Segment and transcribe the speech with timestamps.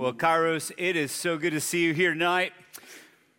[0.00, 2.54] Well, Kairos, it is so good to see you here tonight.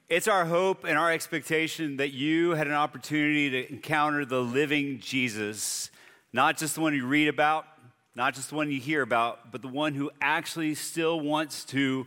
[0.09, 4.99] It's our hope and our expectation that you had an opportunity to encounter the living
[4.99, 5.89] Jesus,
[6.31, 7.65] not just the one you read about,
[8.13, 12.05] not just the one you hear about, but the one who actually still wants to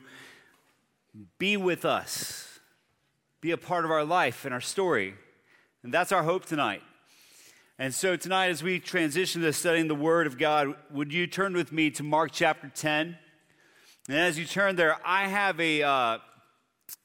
[1.37, 2.61] be with us,
[3.41, 5.15] be a part of our life and our story.
[5.83, 6.83] And that's our hope tonight.
[7.77, 11.55] And so, tonight, as we transition to studying the Word of God, would you turn
[11.55, 13.19] with me to Mark chapter 10?
[14.07, 16.19] And as you turn there, I have a uh,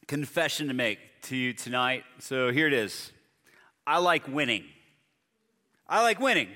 [0.07, 2.03] confession to make to you tonight.
[2.19, 3.13] So here it is
[3.87, 4.65] I like winning.
[5.87, 6.49] I like winning.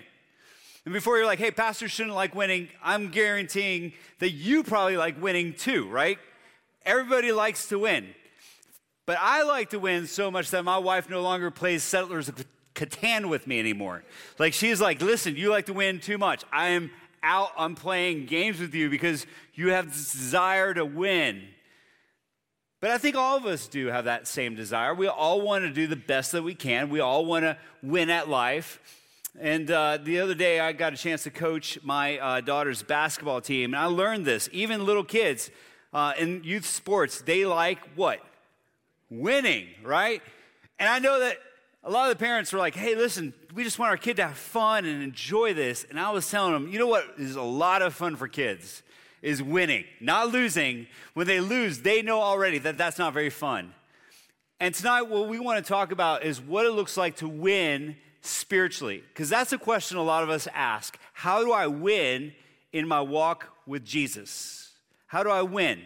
[0.84, 5.22] And before you're like, hey, pastors shouldn't like winning, I'm guaranteeing that you probably like
[5.22, 6.20] winning too, right?
[6.86, 8.14] Everybody likes to win.
[9.06, 12.46] But I like to win so much that my wife no longer plays Settlers of
[12.76, 14.04] Catan with me anymore.
[14.40, 16.44] Like, she's like, listen, you like to win too much.
[16.52, 16.92] I am
[17.24, 21.44] out on playing games with you because you have this desire to win.
[22.82, 24.94] But I think all of us do have that same desire.
[24.94, 26.90] We all want to do the best that we can.
[26.90, 28.80] We all want to win at life.
[29.40, 33.40] And uh, the other day, I got a chance to coach my uh, daughter's basketball
[33.40, 33.74] team.
[33.74, 34.50] And I learned this.
[34.52, 35.50] Even little kids
[35.94, 38.20] uh, in youth sports, they like what?
[39.10, 40.22] Winning, right?
[40.78, 41.38] And I know that
[41.84, 44.28] a lot of the parents were like, hey, listen, we just want our kid to
[44.28, 45.86] have fun and enjoy this.
[45.90, 48.84] And I was telling them, you know what is a lot of fun for kids?
[49.22, 50.88] Is winning, not losing.
[51.14, 53.74] When they lose, they know already that that's not very fun.
[54.60, 57.96] And tonight, what we want to talk about is what it looks like to win
[58.22, 59.04] spiritually.
[59.14, 62.34] Because that's a question a lot of us ask How do I win
[62.72, 64.72] in my walk with Jesus?
[65.08, 65.82] How do I win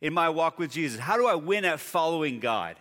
[0.00, 0.98] in my walk with Jesus?
[0.98, 2.76] How do I win at following God?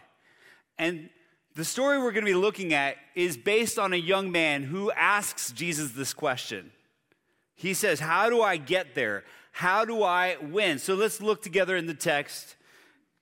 [0.77, 1.09] And
[1.55, 4.91] the story we're going to be looking at is based on a young man who
[4.91, 6.71] asks Jesus this question.
[7.55, 9.23] He says, How do I get there?
[9.51, 10.79] How do I win?
[10.79, 12.55] So let's look together in the text.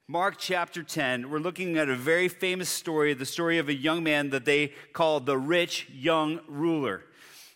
[0.08, 4.04] Mark chapter 10, we're looking at a very famous story, the story of a young
[4.04, 7.04] man that they call the rich young ruler.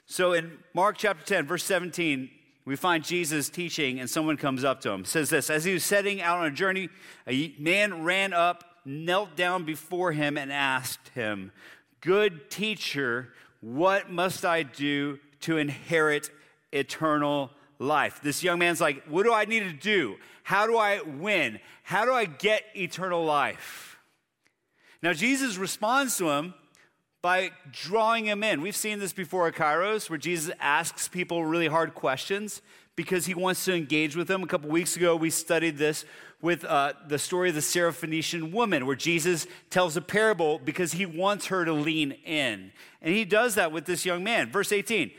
[0.05, 2.29] So in Mark chapter 10, verse 17,
[2.65, 5.01] we find Jesus teaching, and someone comes up to him.
[5.01, 6.89] It says this As he was setting out on a journey,
[7.27, 11.51] a man ran up knelt down before him and asked him,
[12.01, 13.29] Good teacher,
[13.61, 16.29] what must I do to inherit
[16.71, 18.19] eternal life?
[18.21, 20.17] This young man's like, What do I need to do?
[20.43, 21.59] How do I win?
[21.83, 23.97] How do I get eternal life?
[25.01, 26.53] Now, Jesus responds to him
[27.21, 28.61] by drawing him in.
[28.61, 32.61] We've seen this before at Kairos, where Jesus asks people really hard questions
[32.95, 34.43] because he wants to engage with them.
[34.43, 36.05] A couple weeks ago, we studied this
[36.45, 41.03] with uh, the story of the Syrophoenician woman, where Jesus tells a parable because he
[41.03, 42.71] wants her to lean in.
[43.01, 44.51] And he does that with this young man.
[44.51, 45.11] Verse 18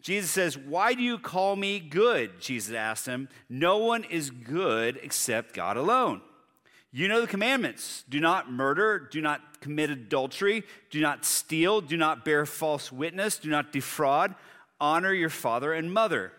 [0.00, 2.40] Jesus says, Why do you call me good?
[2.40, 3.28] Jesus asked him.
[3.48, 6.20] No one is good except God alone.
[6.90, 11.96] You know the commandments do not murder, do not commit adultery, do not steal, do
[11.96, 14.34] not bear false witness, do not defraud,
[14.80, 16.32] honor your father and mother.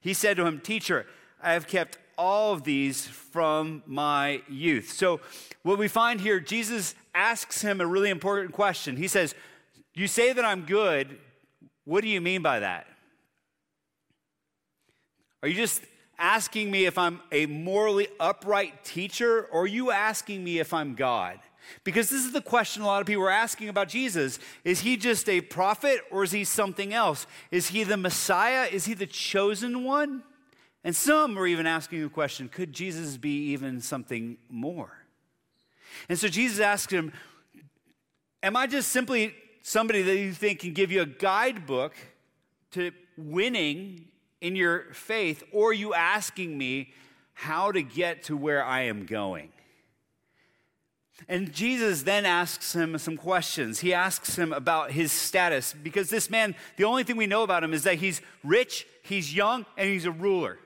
[0.00, 1.06] He said to him, Teacher,
[1.42, 4.90] I have kept all of these from my youth.
[4.90, 5.20] So,
[5.62, 8.96] what we find here, Jesus asks him a really important question.
[8.96, 9.34] He says,
[9.94, 11.16] You say that I'm good.
[11.84, 12.86] What do you mean by that?
[15.42, 15.82] Are you just
[16.18, 20.94] asking me if I'm a morally upright teacher, or are you asking me if I'm
[20.96, 21.38] God?
[21.84, 24.38] Because this is the question a lot of people are asking about Jesus.
[24.64, 27.26] Is he just a prophet or is he something else?
[27.50, 28.68] Is he the Messiah?
[28.70, 30.22] Is he the chosen one?
[30.84, 34.92] And some are even asking the question could Jesus be even something more?
[36.08, 37.12] And so Jesus asks him,
[38.42, 41.94] Am I just simply somebody that you think can give you a guidebook
[42.72, 44.06] to winning
[44.40, 46.92] in your faith, or are you asking me
[47.34, 49.50] how to get to where I am going?
[51.28, 53.80] And Jesus then asks him some questions.
[53.80, 57.64] He asks him about his status because this man, the only thing we know about
[57.64, 60.58] him is that he's rich, he's young, and he's a ruler.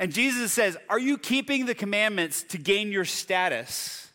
[0.00, 4.10] And Jesus says, Are you keeping the commandments to gain your status?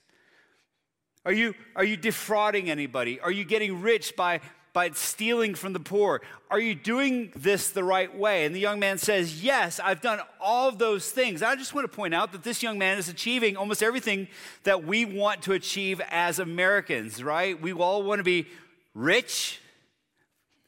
[1.24, 3.20] Are you, are you defrauding anybody?
[3.20, 4.42] Are you getting rich by,
[4.74, 6.22] by stealing from the poor?
[6.50, 8.46] Are you doing this the right way?
[8.46, 11.44] And the young man says, Yes, I've done all of those things.
[11.44, 14.28] I just want to point out that this young man is achieving almost everything
[14.64, 17.62] that we want to achieve as Americans, right?
[17.62, 18.48] We all want to be
[18.96, 19.62] rich.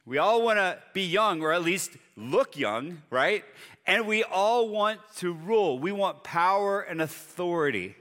[0.06, 3.44] We all want to be young, or at least look young, right?
[3.88, 5.80] And we all want to rule.
[5.80, 7.96] We want power and authority.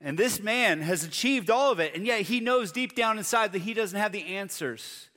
[0.00, 3.52] And this man has achieved all of it, and yet he knows deep down inside
[3.52, 5.08] that he doesn't have the answers.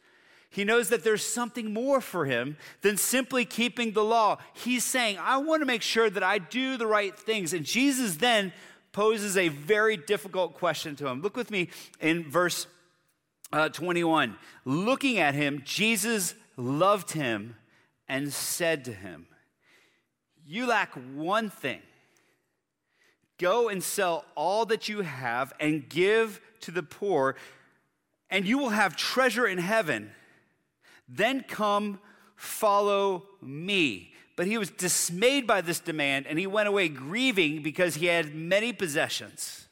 [0.49, 4.37] He knows that there's something more for him than simply keeping the law.
[4.53, 7.53] He's saying, I want to make sure that I do the right things.
[7.53, 8.53] And Jesus then
[8.91, 11.21] poses a very difficult question to him.
[11.21, 11.69] Look with me
[11.99, 12.65] in verse
[13.51, 14.35] uh, 21.
[14.65, 17.55] Looking at him, Jesus loved him
[18.07, 19.27] and said to him,
[20.47, 21.81] You lack one thing.
[23.37, 27.35] Go and sell all that you have and give to the poor,
[28.29, 30.11] and you will have treasure in heaven.
[31.07, 31.99] Then come,
[32.35, 34.13] follow me.
[34.37, 38.33] But he was dismayed by this demand, and he went away grieving because he had
[38.33, 39.67] many possessions.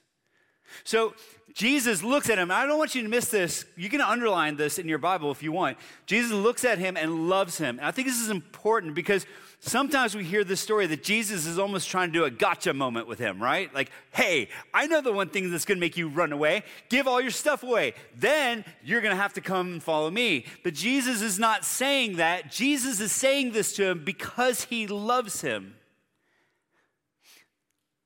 [0.83, 1.13] So
[1.53, 2.51] Jesus looks at him.
[2.51, 3.65] I don't want you to miss this.
[3.77, 5.77] You can underline this in your Bible if you want.
[6.05, 7.77] Jesus looks at him and loves him.
[7.77, 9.25] And I think this is important because
[9.65, 13.07] sometimes we hear this story that Jesus is almost trying to do a gotcha moment
[13.07, 13.73] with him, right?
[13.73, 16.63] Like, hey, I know the one thing that's to make you run away.
[16.89, 17.93] Give all your stuff away.
[18.15, 20.45] Then you're to have to come and follow me.
[20.63, 22.51] But Jesus is not saying that.
[22.51, 25.75] Jesus is saying this to him because he loves him.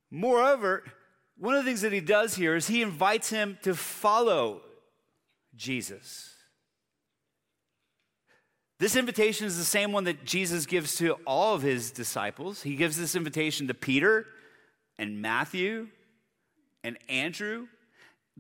[0.10, 0.84] Moreover,
[1.38, 4.62] one of the things that he does here is he invites him to follow
[5.56, 6.36] Jesus.
[8.80, 12.62] This invitation is the same one that Jesus gives to all of his disciples.
[12.62, 14.26] He gives this invitation to Peter
[14.98, 15.90] and Matthew
[16.82, 17.68] and Andrew.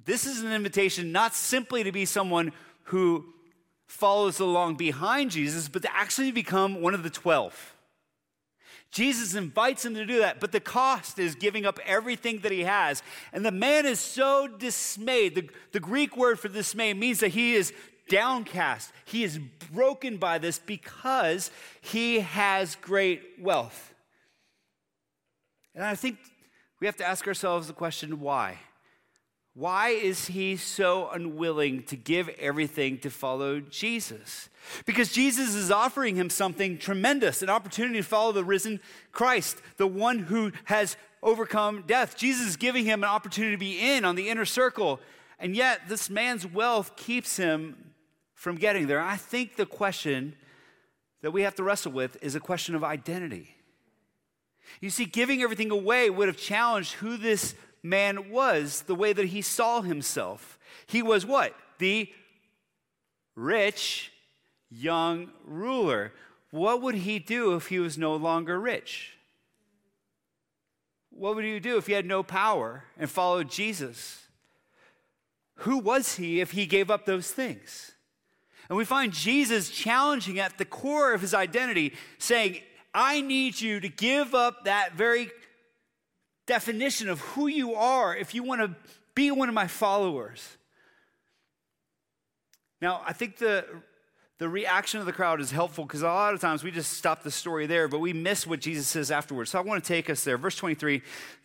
[0.02, 2.54] This is an invitation not simply to be someone
[2.84, 3.26] who
[3.86, 7.76] follows along behind Jesus, but to actually become one of the 12.
[8.92, 12.64] Jesus invites him to do that, but the cost is giving up everything that he
[12.64, 13.04] has.
[13.34, 15.36] And the man is so dismayed.
[15.36, 17.74] The, the Greek word for dismay means that he is
[18.10, 18.92] downcast.
[19.06, 19.40] He is
[19.72, 21.52] broken by this because
[21.82, 23.94] he has great wealth.
[25.74, 26.18] And I think
[26.80, 28.58] we have to ask ourselves the question why?
[29.54, 34.48] Why is he so unwilling to give everything to follow Jesus?
[34.86, 38.80] Because Jesus is offering him something tremendous an opportunity to follow the risen
[39.12, 42.16] Christ, the one who has overcome death.
[42.16, 45.00] Jesus is giving him an opportunity to be in on the inner circle.
[45.40, 47.92] And yet, this man's wealth keeps him
[48.40, 49.02] from getting there.
[49.02, 50.34] I think the question
[51.22, 53.54] that we have to wrestle with is a question of identity.
[54.80, 57.54] You see, giving everything away would have challenged who this
[57.84, 60.58] man was, the way that he saw himself.
[60.88, 61.54] He was what?
[61.80, 62.10] The
[63.36, 64.14] rich
[64.72, 66.14] young ruler.
[66.52, 69.18] What would he do if he was no longer rich?
[71.10, 74.28] What would he do if he had no power and followed Jesus?
[75.56, 77.92] Who was he if he gave up those things?
[78.70, 82.60] And we find Jesus challenging at the core of his identity, saying,
[82.94, 85.32] I need you to give up that very
[86.46, 88.76] definition of who you are if you want to
[89.16, 90.58] be one of my followers.
[92.82, 93.66] Now, I think the
[94.40, 97.24] the reaction of the crowd is helpful because a lot of times we just stop
[97.24, 99.52] the story there, but we miss what Jesus says afterwards.
[99.52, 100.38] So I want to take us there.
[100.38, 101.02] Verse 23,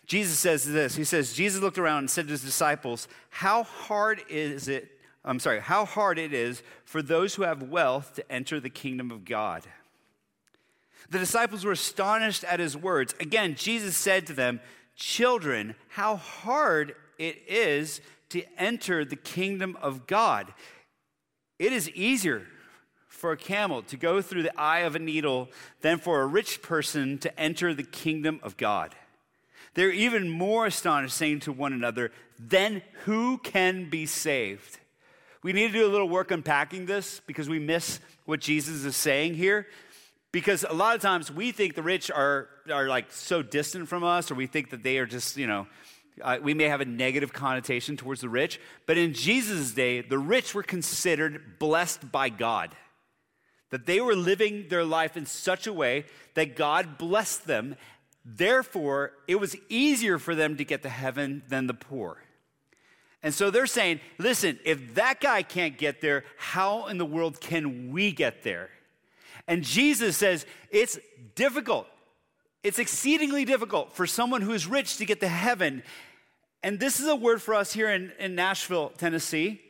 [0.06, 4.22] Jesus says this He says, Jesus looked around and said to his disciples, How hard
[4.30, 4.93] is it?
[5.24, 9.10] I'm sorry, how hard it is for those who have wealth to enter the kingdom
[9.10, 9.62] of God.
[11.10, 13.14] The disciples were astonished at his words.
[13.20, 14.60] Again, Jesus said to them,
[14.96, 18.00] Children, how hard it is
[18.30, 20.52] to enter the kingdom of God.
[21.58, 22.46] It is easier
[23.08, 25.48] for a camel to go through the eye of a needle
[25.80, 28.94] than for a rich person to enter the kingdom of God.
[29.74, 34.78] They're even more astonished, saying to one another, Then who can be saved?
[35.44, 38.96] We need to do a little work unpacking this because we miss what Jesus is
[38.96, 39.66] saying here.
[40.32, 44.02] Because a lot of times we think the rich are, are like so distant from
[44.04, 45.66] us, or we think that they are just, you know,
[46.22, 48.58] uh, we may have a negative connotation towards the rich.
[48.86, 52.74] But in Jesus' day, the rich were considered blessed by God
[53.68, 57.76] that they were living their life in such a way that God blessed them.
[58.24, 62.23] Therefore, it was easier for them to get to heaven than the poor.
[63.24, 67.40] And so they're saying, listen, if that guy can't get there, how in the world
[67.40, 68.68] can we get there?
[69.48, 70.98] And Jesus says, it's
[71.34, 71.86] difficult.
[72.62, 75.82] It's exceedingly difficult for someone who is rich to get to heaven.
[76.62, 79.60] And this is a word for us here in, in Nashville, Tennessee,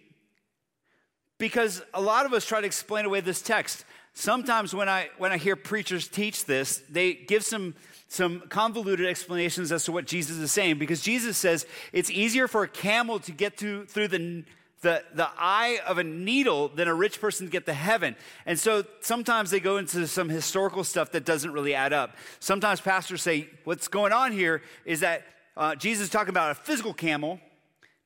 [1.39, 3.85] because a lot of us try to explain away this text
[4.15, 7.75] sometimes when I, when I hear preachers teach this, they give some,
[8.15, 12.63] some convoluted explanations as to what Jesus is saying because Jesus says it's easier for
[12.63, 14.45] a camel to get to, through the,
[14.83, 18.15] the, the eye of a needle than a rich person to get to heaven.
[18.47, 22.17] And so sometimes they go into some historical stuff that doesn't really add up.
[22.39, 25.25] Sometimes pastors say what's going on here is that
[25.57, 27.41] uh, Jesus is talking about a physical camel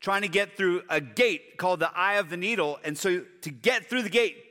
[0.01, 2.79] trying to get through a gate called the eye of the needle.
[2.83, 4.48] And so to get through the gate,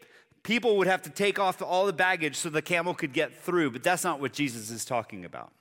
[0.47, 3.69] people would have to take off all the baggage so the camel could get through,
[3.69, 5.51] but that's not what Jesus is talking about.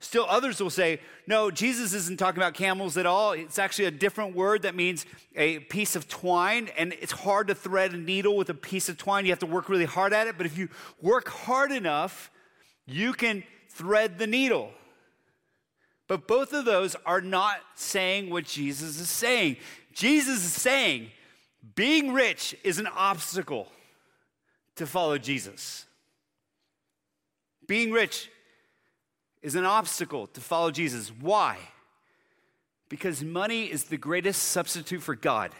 [0.00, 3.30] Still, others will say, no, Jesus isn't talking about camels at all.
[3.30, 5.06] It's actually a different word that means
[5.36, 8.98] a piece of twine, and it's hard to thread a needle with a piece of
[8.98, 9.24] twine.
[9.24, 10.68] You have to work really hard at it, but if you
[11.00, 12.32] work hard enough,
[12.86, 14.70] you can thread the needle.
[16.08, 19.58] But both of those are not saying what Jesus is saying.
[19.94, 21.10] Jesus is saying
[21.76, 23.68] being rich is an obstacle
[24.76, 25.86] to follow Jesus.
[27.66, 28.30] Being rich
[29.42, 31.10] is an obstacle to follow Jesus.
[31.20, 31.58] Why?
[32.88, 35.52] Because money is the greatest substitute for God.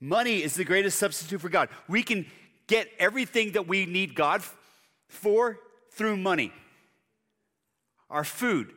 [0.00, 1.68] Money is the greatest substitute for God.
[1.88, 2.26] We can
[2.66, 4.42] get everything that we need God
[5.08, 5.58] for
[5.92, 6.52] through money
[8.10, 8.72] our food,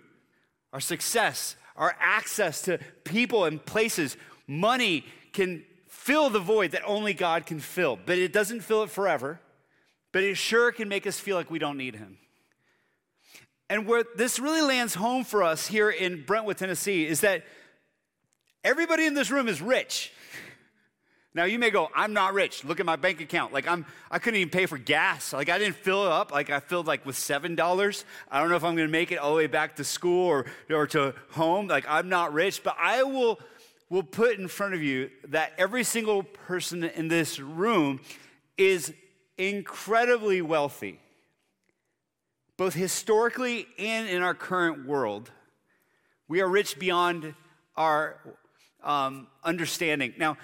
[0.72, 4.16] our success, our access to people and places.
[4.48, 5.64] Money can
[6.06, 9.40] fill the void that only God can fill, but it doesn't fill it forever
[10.16, 12.18] but it sure can make us feel like we don't need him.
[13.70, 17.44] And where this really lands home for us here in Brentwood, Tennessee, is that
[18.64, 20.14] everybody in this room is rich.
[21.34, 22.64] Now you may go, I'm not rich.
[22.64, 23.52] Look at my bank account.
[23.52, 25.34] Like I'm, I couldn't even pay for gas.
[25.34, 26.32] Like I didn't fill it up.
[26.32, 28.06] Like I filled like with seven dollars.
[28.32, 30.46] I don't know if I'm to make it all the way back to school or
[30.70, 31.68] or to home.
[31.68, 33.38] Like I'm not rich, but I will
[33.90, 38.00] will put in front of you that every single person in this room
[38.58, 38.94] is
[39.38, 41.00] incredibly wealthy,
[42.58, 45.32] both historically and in our current world.
[46.28, 47.36] We are rich beyond
[47.76, 48.18] our
[48.84, 50.14] um, understanding.
[50.18, 50.38] Now,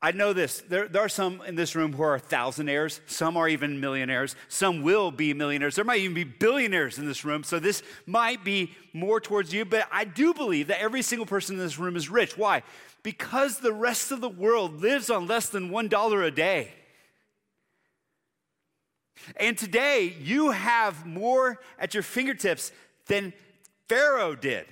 [0.00, 0.60] I know this.
[0.60, 3.00] There, there, are some in this room who are thousandaires.
[3.06, 4.36] Some are even millionaires.
[4.48, 5.74] Some will be millionaires.
[5.74, 7.42] There might even be billionaires in this room.
[7.42, 9.64] So this might be more towards you.
[9.64, 12.38] But I do believe that every single person in this room is rich.
[12.38, 12.62] Why?
[13.02, 16.72] Because the rest of the world lives on less than $1 a day.
[19.36, 22.70] And today, you have more at your fingertips
[23.06, 23.32] than
[23.88, 24.66] Pharaoh did.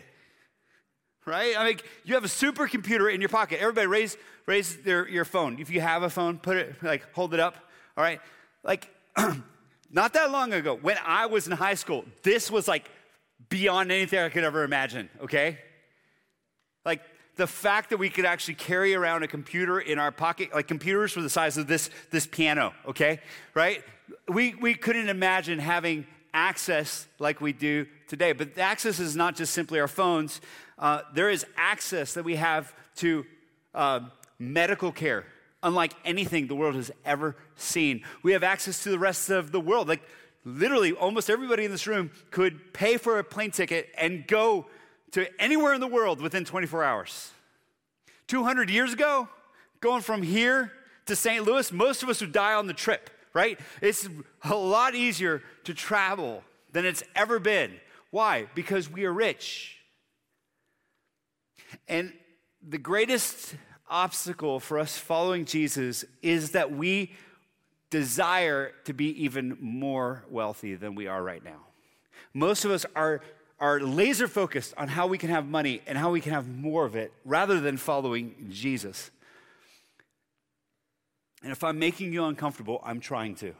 [1.26, 1.56] Right?
[1.59, 3.61] I mean, you have a supercomputer in your pocket.
[3.61, 4.16] Everybody raise,
[4.47, 5.59] raise their, your phone.
[5.59, 7.56] If you have a phone, put it, like, hold it up.
[7.97, 8.21] All right?
[8.62, 8.88] Like,
[9.90, 12.88] not that long ago, when I was in high school, this was like
[13.49, 15.59] beyond anything I could ever imagine, okay?
[16.85, 17.02] Like,
[17.35, 21.16] the fact that we could actually carry around a computer in our pocket, like computers
[21.16, 23.21] were the size of this, this piano, okay?
[23.52, 23.83] Right?
[24.28, 26.06] We, we couldn't imagine having
[26.37, 28.33] access like we do today.
[28.33, 30.43] But access is not just simply our phones,
[30.78, 33.25] uh, there is access that we have to
[33.75, 34.00] uh,
[34.38, 35.25] medical care,
[35.62, 38.05] unlike anything the world has ever seen.
[38.23, 39.88] We have access to the rest of the world.
[39.88, 40.02] Like,
[40.45, 44.66] literally, almost everybody in this room could pay for a plane ticket and go
[45.12, 47.31] to anywhere in the world within 24 hours.
[48.26, 49.26] 200 years ago,
[49.81, 50.71] going from here
[51.07, 51.47] to St.
[51.47, 53.61] Louis, most of us would die on the trip, right?
[53.83, 54.09] It's
[54.45, 57.71] a lot easier to travel than it's ever been.
[58.11, 58.47] Why?
[58.55, 59.76] Because we are rich.
[61.87, 62.14] And
[62.66, 63.55] the greatest
[63.90, 67.12] obstacle for us following Jesus is that we
[67.90, 71.61] desire to be even more wealthy than we are right now.
[72.33, 73.21] Most of us are
[73.59, 76.85] are laser focused on how we can have money and how we can have more
[76.85, 79.11] of it rather than following Jesus.
[81.47, 83.55] And if I'm making you uncomfortable, I'm trying to.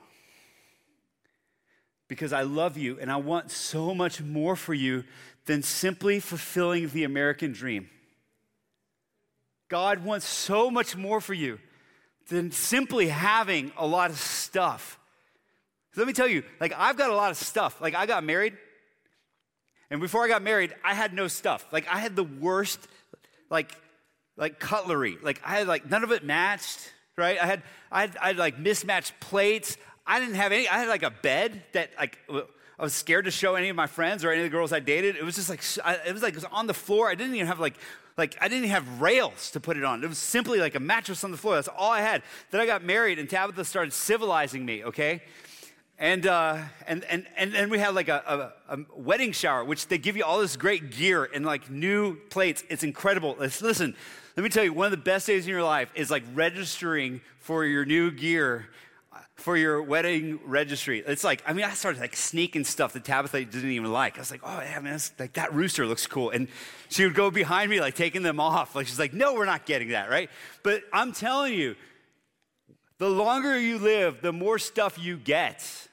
[2.09, 5.05] Because I love you and I want so much more for you
[5.45, 7.89] than simply fulfilling the American dream.
[9.69, 11.61] God wants so much more for you
[12.29, 14.99] than simply having a lot of stuff.
[15.95, 17.81] let me tell you, like, I've got a lot of stuff.
[17.81, 18.55] Like, I got married,
[19.91, 21.65] and before I got married, I had no stuff.
[21.71, 22.81] Like I had the worst,
[23.49, 23.71] like,
[24.37, 25.19] like cutlery.
[25.23, 27.39] Like I had like none of it matched, right?
[27.41, 29.77] I had I had, I had like mismatched plates.
[30.07, 30.69] I didn't have any.
[30.69, 32.19] I had like a bed that like
[32.79, 34.81] I was scared to show any of my friends or any of the girls I
[34.81, 35.17] dated.
[35.17, 35.63] It was just like
[36.07, 37.09] it was like it was on the floor.
[37.09, 37.77] I didn't even have like
[38.17, 40.05] like I didn't even have rails to put it on.
[40.05, 41.55] It was simply like a mattress on the floor.
[41.55, 42.23] That's all I had.
[42.51, 44.85] Then I got married, and Tabitha started civilizing me.
[44.85, 45.23] Okay,
[45.99, 49.89] and, uh, and, and, and, and we had like a, a, a, wedding shower, which
[49.89, 52.65] they give you all this great gear and like new plates.
[52.69, 53.35] It's incredible.
[53.39, 53.97] listen,
[54.37, 57.23] let me tell you, one of the best days in your life is like registering
[57.39, 58.69] for your new gear
[59.11, 61.03] uh, for your wedding registry.
[61.07, 64.19] It's like, I mean, I started like sneaking stuff that Tabitha didn't even like.
[64.19, 66.29] I was like, oh, yeah, man, like that rooster looks cool.
[66.29, 66.49] And
[66.91, 68.77] she would go behind me, like taking them off.
[68.77, 70.29] Like, she's like, no, we're not getting that, right?
[70.63, 71.75] But I'm telling you,
[72.99, 75.86] the longer you live, the more stuff you get.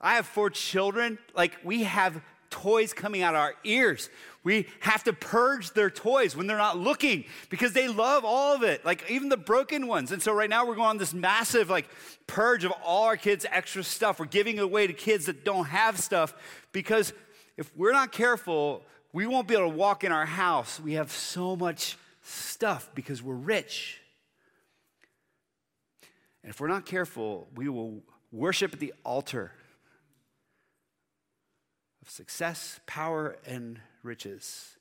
[0.00, 1.18] I have four children.
[1.34, 4.08] Like, we have toys coming out of our ears.
[4.44, 8.62] We have to purge their toys when they're not looking because they love all of
[8.62, 10.12] it, like even the broken ones.
[10.12, 11.88] And so right now we're going on this massive like
[12.26, 14.18] purge of all our kids' extra stuff.
[14.18, 16.34] We're giving away to kids that don't have stuff
[16.72, 17.12] because
[17.56, 20.80] if we're not careful, we won't be able to walk in our house.
[20.80, 24.00] We have so much stuff because we're rich.
[26.42, 29.52] And if we're not careful, we will worship at the altar
[32.08, 34.76] of success, power, and riches.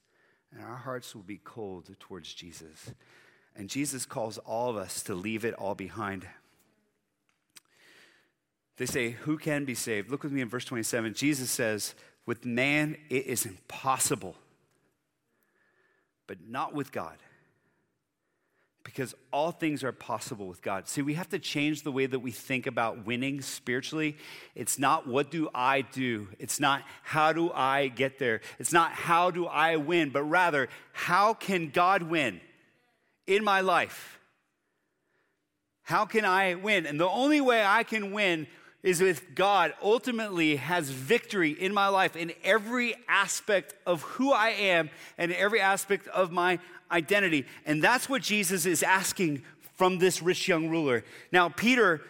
[0.51, 2.91] And our hearts will be cold towards Jesus.
[3.55, 6.25] And Jesus calls all of us to leave it all behind.
[8.77, 10.10] They say, Who can be saved?
[10.10, 11.13] Look with me in verse 27.
[11.15, 14.36] Jesus says, With man it is impossible,
[16.27, 17.17] but not with God
[18.88, 20.88] because all things are possible with God.
[20.88, 24.15] See, we have to change the way that we think about winning spiritually.
[24.56, 26.29] It's not what do I do?
[26.39, 28.39] It's not how do I get there?
[28.60, 32.39] It's not how do I win, but rather how can God win
[33.27, 34.22] in my life?
[35.84, 36.86] How can I win?
[36.86, 38.48] And the only way I can win
[38.84, 44.50] is if God ultimately has victory in my life in every aspect of who I
[44.50, 46.60] am and every aspect of my
[46.91, 47.46] identity.
[47.65, 49.43] And that's what Jesus is asking
[49.77, 51.03] from this rich young ruler.
[51.31, 52.01] Now, Peter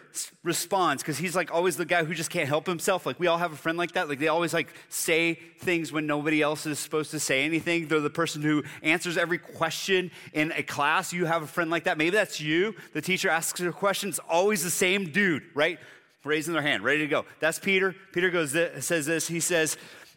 [0.42, 3.04] responds because he's like always the guy who just can't help himself.
[3.04, 4.08] Like, we all have a friend like that.
[4.08, 7.86] Like, they always like say things when nobody else is supposed to say anything.
[7.86, 11.12] They're the person who answers every question in a class.
[11.12, 11.98] You have a friend like that.
[11.98, 12.74] Maybe that's you.
[12.94, 15.78] The teacher asks a question, it's always the same dude, right?
[16.24, 17.24] Raising their hand, ready to go.
[17.40, 17.94] That's Peter.
[18.12, 19.28] Peter goes, says this.
[19.28, 19.76] He says,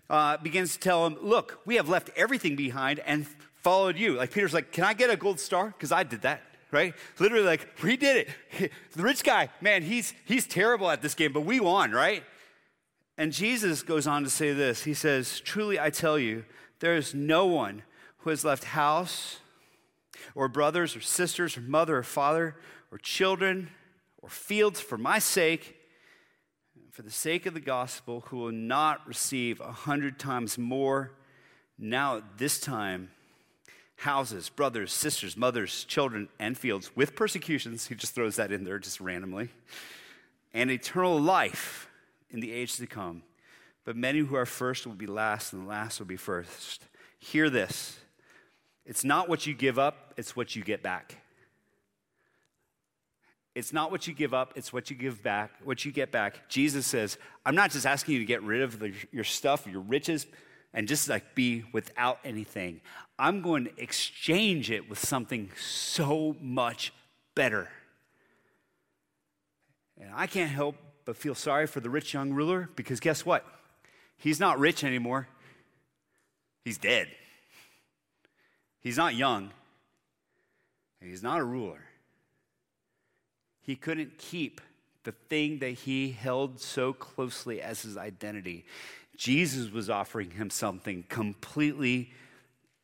[0.10, 4.16] uh, begins to tell him, Look, we have left everything behind and followed you.
[4.16, 5.68] Like Peter's like, Can I get a gold star?
[5.68, 6.42] Because I did that,
[6.72, 6.94] right?
[7.20, 8.72] Literally, like, we did it.
[8.94, 12.24] The rich guy, man, he's he's terrible at this game, but we won, right?
[13.18, 14.84] And Jesus goes on to say this.
[14.84, 16.44] He says, Truly I tell you,
[16.80, 17.84] there is no one
[18.20, 19.38] who has left house
[20.36, 22.56] or brothers or sisters or mother or father
[22.92, 23.70] or children
[24.22, 25.78] or fields for my sake,
[27.02, 31.10] for the sake of the gospel, who will not receive a hundred times more
[31.80, 33.10] now at this time
[33.96, 37.88] houses, brothers, sisters, mothers, children, and fields with persecutions.
[37.88, 39.50] He just throws that in there just randomly.
[40.54, 41.90] And eternal life
[42.30, 43.24] in the age to come.
[43.84, 46.84] But many who are first will be last, and the last will be first.
[47.18, 47.98] Hear this
[48.86, 51.18] it's not what you give up, it's what you get back.
[53.54, 56.48] It's not what you give up, it's what you give back, what you get back.
[56.48, 59.82] Jesus says, I'm not just asking you to get rid of the, your stuff, your
[59.82, 60.26] riches,
[60.74, 62.80] and just like be without anything.
[63.20, 66.94] I'm going to exchange it with something so much
[67.36, 67.68] better.
[70.00, 73.46] And I can't help but feel sorry for the rich young ruler because guess what?
[74.18, 75.28] He's not rich anymore.
[76.64, 77.08] He's dead.
[78.80, 79.52] He's not young.
[81.02, 81.82] And he's not a ruler.
[83.72, 84.60] He couldn't keep
[85.06, 88.66] the thing that he held so closely as his identity.
[89.16, 92.12] Jesus was offering him something completely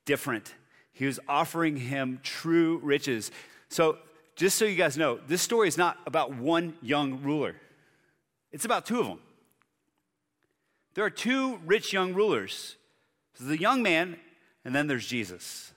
[0.06, 0.56] different.
[0.94, 3.32] He was offering him true riches.
[3.68, 3.98] So,
[4.38, 7.58] just so you guys know, this story is not about one young ruler,
[8.54, 9.20] it's about two of them.
[10.94, 12.78] There are two rich young rulers.
[13.38, 14.16] There's the young man,
[14.64, 15.74] and then there's Jesus.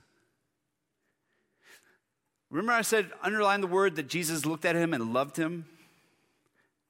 [2.51, 5.65] Remember, I said, underline the word that Jesus looked at him and loved him?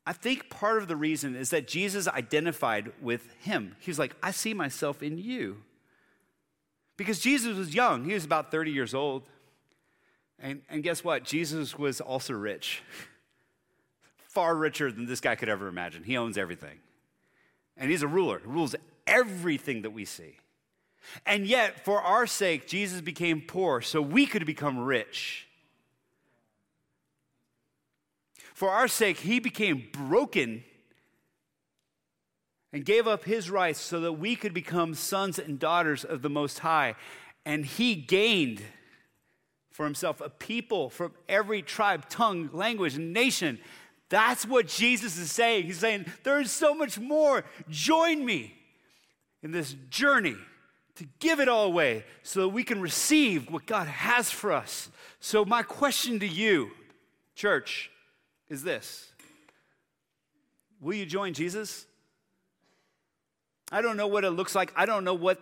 [0.08, 3.76] I think part of the reason is that Jesus identified with him.
[3.80, 5.58] He's like, I see myself in you.
[6.98, 9.24] Because Jesus was young, he was about 30 years old.
[10.40, 11.24] And, and guess what?
[11.24, 12.82] Jesus was also rich,
[14.28, 16.04] far richer than this guy could ever imagine.
[16.04, 16.80] He owns everything.
[17.78, 20.38] And he's a ruler, he rules everything that we see.
[21.26, 25.48] And yet, for our sake, Jesus became poor so we could become rich.
[28.54, 30.64] For our sake, he became broken
[32.74, 36.30] and gave up his rights so that we could become sons and daughters of the
[36.30, 36.96] Most High.
[37.46, 38.62] And he gained
[39.72, 43.60] for himself a people from every tribe, tongue, language, and nation.
[44.10, 45.66] That's what Jesus is saying.
[45.66, 47.46] He's saying, There is so much more.
[47.70, 48.54] Join me
[49.42, 50.36] in this journey
[50.96, 54.90] to give it all away so that we can receive what God has for us.
[55.20, 56.72] So, my question to you,
[57.36, 57.91] church,
[58.52, 59.12] is this
[60.80, 61.88] Will you join Jesus?
[63.72, 64.74] I don't know what it looks like.
[64.76, 65.40] I don't know what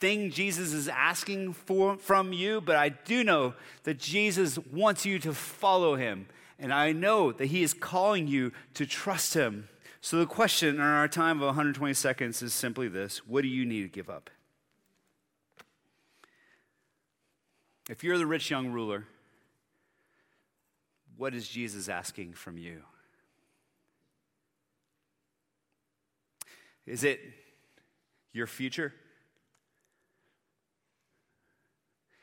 [0.00, 5.18] thing Jesus is asking for from you, but I do know that Jesus wants you
[5.18, 6.26] to follow him.
[6.58, 9.68] And I know that he is calling you to trust him
[10.00, 13.66] So, the question in our time of 120 seconds is simply this What do you
[13.66, 14.30] need to give up?
[17.90, 19.04] If you're the rich young ruler,
[21.16, 22.82] what is Jesus asking from you?
[26.86, 27.20] Is it
[28.32, 28.92] your future?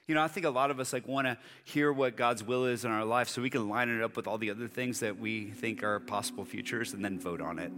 [0.08, 2.66] You know, I think a lot of us like want to hear what God's will
[2.66, 5.00] is in our life so we can line it up with all the other things
[5.00, 7.72] that we think are possible futures and then vote on it.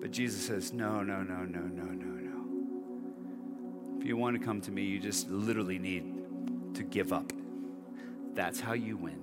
[0.00, 2.25] But Jesus says, no, no, no, no, no, no, no.
[3.98, 7.32] If you want to come to me, you just literally need to give up.
[8.34, 9.22] That's how you win.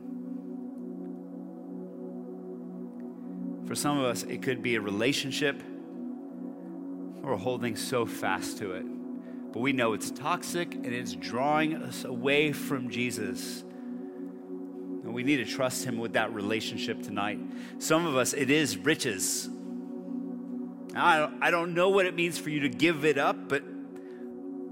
[3.67, 5.61] For some of us, it could be a relationship
[7.23, 8.85] we're holding so fast to it.
[9.53, 13.61] But we know it's toxic and it's drawing us away from Jesus.
[13.61, 17.39] And we need to trust Him with that relationship tonight.
[17.79, 19.49] Some of us, it is riches.
[20.95, 23.63] I don't, I don't know what it means for you to give it up, but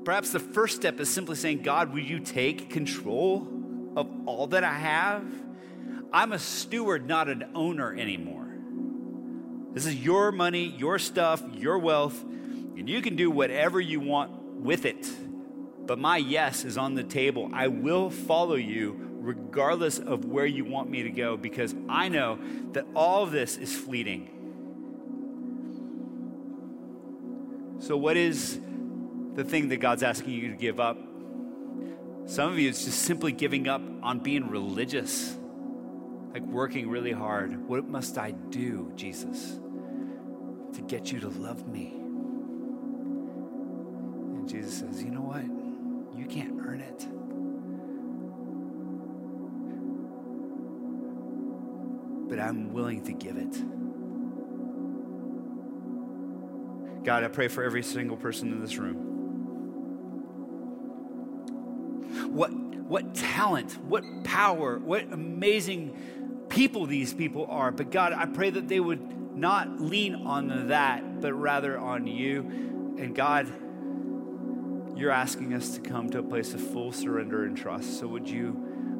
[0.03, 3.47] perhaps the first step is simply saying, God, will you take control
[3.95, 5.23] of all that I have?
[6.13, 8.47] I'm a steward, not an owner anymore.
[9.73, 12.21] This is your money, your stuff, your wealth.
[12.21, 15.07] And you can do whatever you want with it.
[15.85, 17.49] But my yes is on the table.
[17.53, 22.39] I will follow you regardless of where you want me to go because I know
[22.73, 24.29] that all of this is fleeting.
[27.79, 28.59] So, what is
[29.35, 30.97] the thing that God's asking you to give up?
[32.25, 35.37] Some of you, it's just simply giving up on being religious,
[36.33, 37.67] like working really hard.
[37.67, 39.59] What must I do, Jesus,
[40.73, 41.93] to get you to love me?
[44.35, 45.43] And Jesus says, You know what?
[46.17, 47.07] You can't earn it.
[52.29, 53.61] But I'm willing to give it.
[57.03, 59.10] God, I pray for every single person in this room.
[62.31, 67.71] What, what talent, what power, what amazing people these people are.
[67.71, 72.41] But God, I pray that they would not lean on that, but rather on you.
[72.99, 73.47] And God,
[74.97, 77.99] you're asking us to come to a place of full surrender and trust.
[77.99, 78.51] So would you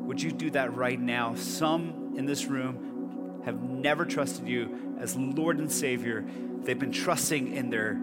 [0.06, 1.36] would you do that right now?
[1.36, 6.26] Some in this room have never trusted you as Lord and Savior.
[6.64, 8.00] They've been trusting in their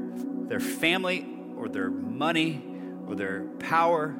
[0.48, 2.62] their family or their money
[3.06, 4.14] or their power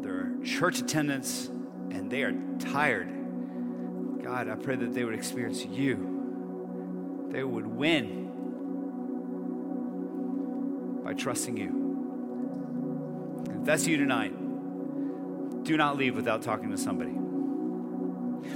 [0.00, 1.48] or their church attendance
[1.90, 3.08] and they are tired.
[4.22, 7.28] God, I pray that they would experience you.
[7.30, 8.30] They would win
[11.04, 11.80] by trusting you.
[13.58, 14.32] If that's you tonight,
[15.64, 17.12] do not leave without talking to somebody.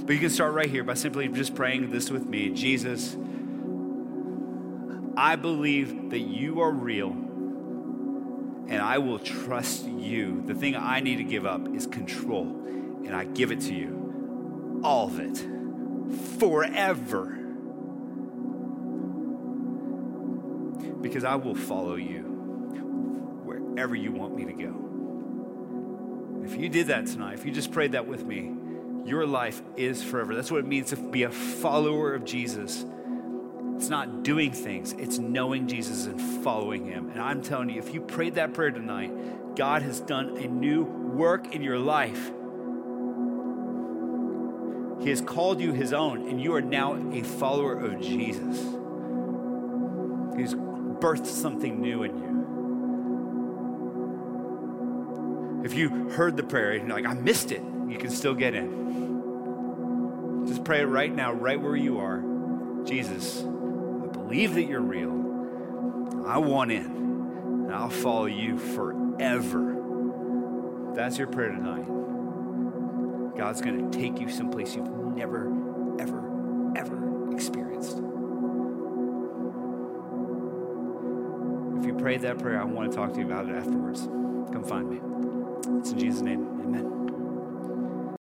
[0.05, 3.15] But you can start right here by simply just praying this with me Jesus,
[5.17, 7.24] I believe that you are real
[8.67, 10.41] and I will trust you.
[10.45, 12.43] The thing I need to give up is control,
[13.05, 14.81] and I give it to you.
[14.83, 15.37] All of it.
[16.39, 17.37] Forever.
[21.01, 22.23] Because I will follow you
[23.43, 24.81] wherever you want me to go.
[26.43, 28.51] If you did that tonight, if you just prayed that with me,
[29.05, 30.33] your life is forever.
[30.35, 32.85] That's what it means to be a follower of Jesus.
[33.75, 37.09] It's not doing things, it's knowing Jesus and following him.
[37.09, 40.83] And I'm telling you, if you prayed that prayer tonight, God has done a new
[40.83, 42.31] work in your life.
[45.01, 48.59] He has called you his own, and you are now a follower of Jesus.
[50.37, 52.35] He's birthed something new in you.
[55.65, 58.55] If you heard the prayer and you're like, I missed it, you can still get
[58.55, 60.45] in.
[60.47, 62.23] Just pray it right now, right where you are.
[62.85, 63.43] Jesus,
[64.27, 65.11] believe that you're real.
[66.25, 69.73] I want in, and I'll follow you forever.
[70.95, 71.85] That's your prayer tonight.
[73.37, 75.47] God's going to take you someplace you've never,
[75.99, 77.97] ever, ever experienced.
[81.77, 84.07] If you prayed that prayer, I want to talk to you about it afterwards.
[84.51, 84.99] Come find me.
[85.79, 87.04] It's in Jesus' name.